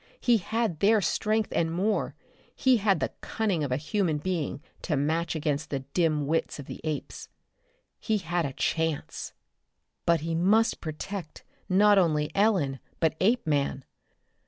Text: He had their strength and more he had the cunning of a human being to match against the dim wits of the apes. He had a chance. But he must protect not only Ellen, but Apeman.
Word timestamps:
He 0.19 0.37
had 0.37 0.79
their 0.79 0.99
strength 0.99 1.49
and 1.55 1.71
more 1.71 2.15
he 2.55 2.77
had 2.77 2.99
the 2.99 3.13
cunning 3.21 3.63
of 3.63 3.71
a 3.71 3.77
human 3.77 4.17
being 4.17 4.63
to 4.81 4.97
match 4.97 5.35
against 5.35 5.69
the 5.69 5.81
dim 5.81 6.25
wits 6.25 6.57
of 6.57 6.65
the 6.65 6.81
apes. 6.83 7.29
He 7.99 8.17
had 8.17 8.43
a 8.43 8.53
chance. 8.53 9.33
But 10.07 10.21
he 10.21 10.33
must 10.33 10.81
protect 10.81 11.43
not 11.69 11.99
only 11.99 12.31
Ellen, 12.33 12.79
but 12.99 13.13
Apeman. 13.21 13.85